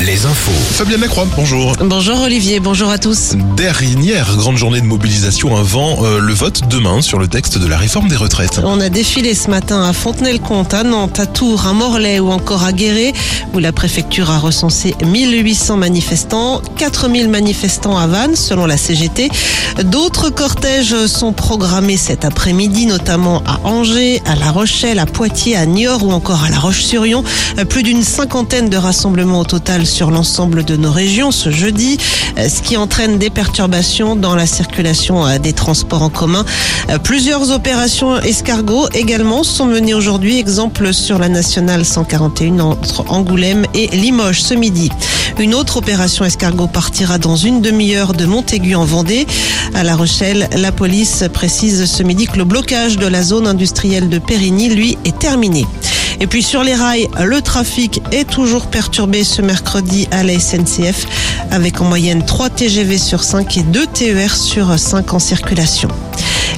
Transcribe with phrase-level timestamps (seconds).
[0.00, 0.50] les infos.
[0.72, 1.76] Fabienne Lacroix, bonjour.
[1.80, 3.34] Bonjour Olivier, bonjour à tous.
[3.56, 7.76] Dernière grande journée de mobilisation avant euh, le vote demain sur le texte de la
[7.76, 8.60] réforme des retraites.
[8.64, 12.64] On a défilé ce matin à Fontenay-le-Comte, à Nantes, à Tours, à Morlaix ou encore
[12.64, 13.12] à Guéret,
[13.52, 19.30] où la préfecture a recensé 1800 manifestants, 4000 manifestants à Vannes, selon la CGT.
[19.84, 25.66] D'autres cortèges sont programmés cet après-midi, notamment à Angers, à La Rochelle, à Poitiers, à
[25.66, 27.22] Niort ou encore à La Roche-sur-Yon.
[27.68, 31.98] Plus d'une cinquantaine de rassemblements au total sur l'ensemble de nos régions ce jeudi,
[32.36, 36.44] ce qui entraîne des perturbations dans la circulation des transports en commun.
[37.02, 43.88] Plusieurs opérations escargots également sont menées aujourd'hui, exemple sur la nationale 141 entre Angoulême et
[43.88, 44.90] Limoges ce midi.
[45.38, 49.26] Une autre opération escargot partira dans une demi-heure de Montaigu en Vendée.
[49.74, 54.08] À La Rochelle, la police précise ce midi que le blocage de la zone industrielle
[54.08, 55.66] de Périgny, lui, est terminé.
[56.20, 61.06] Et puis sur les rails, le trafic est toujours perturbé ce mercredi à la SNCF
[61.50, 65.88] avec en moyenne 3 TGV sur 5 et 2 TER sur 5 en circulation.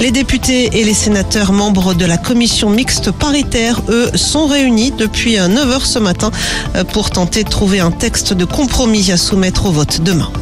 [0.00, 5.36] Les députés et les sénateurs membres de la commission mixte paritaire, eux, sont réunis depuis
[5.36, 6.30] 9h ce matin
[6.92, 10.32] pour tenter de trouver un texte de compromis à soumettre au vote demain.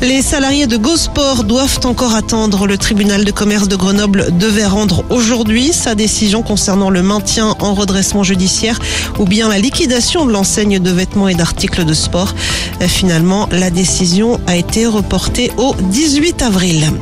[0.00, 2.68] Les salariés de GoSport doivent encore attendre.
[2.68, 7.74] Le tribunal de commerce de Grenoble devait rendre aujourd'hui sa décision concernant le maintien en
[7.74, 8.78] redressement judiciaire
[9.18, 12.34] ou bien la liquidation de l'enseigne de vêtements et d'articles de sport.
[12.80, 16.92] Finalement, la décision a été reportée au 18 avril.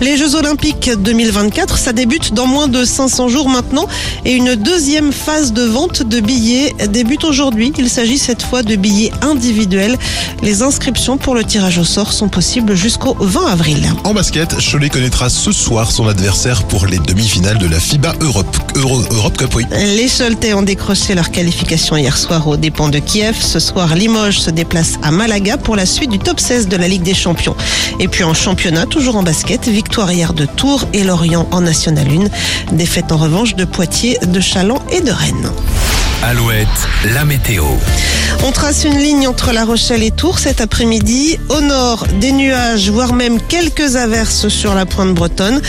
[0.00, 3.86] Les Jeux Olympiques 2024, ça débute dans moins de 500 jours maintenant
[4.24, 7.70] et une deuxième phase de vente de billets débute aujourd'hui.
[7.76, 9.98] Il s'agit cette fois de billets individuels.
[10.42, 13.86] Les inscriptions pour le tirage au sort sont possibles jusqu'au 20 avril.
[14.04, 18.56] En basket, Cholet connaîtra ce soir son adversaire pour les demi-finales de la FIBA Europe,
[18.76, 19.54] Euro, Europe Cup.
[19.54, 19.66] Oui.
[19.70, 23.36] Les Choletais ont décroché leur qualification hier soir aux dépens de Kiev.
[23.38, 26.88] Ce soir, Limoges se déplace à Malaga pour la suite du top 16 de la
[26.88, 27.54] Ligue des Champions.
[27.98, 32.06] Et puis en championnat, toujours en basket, victoire hier de Tours et Lorient en National
[32.06, 32.74] 1.
[32.76, 35.50] Défaite en revanche de Poitiers, de Chaland et de Rennes.
[36.22, 36.68] Alouette,
[37.14, 37.64] la météo.
[38.46, 41.38] On trace une ligne entre La Rochelle et Tours cet après-midi.
[41.48, 45.60] Au nord, des nuages, voire même quelques averses sur la pointe bretonne.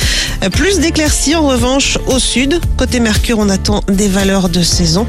[0.52, 2.59] Plus d'éclaircies en revanche au sud.
[2.78, 5.08] Côté Mercure, on attend des valeurs de saison.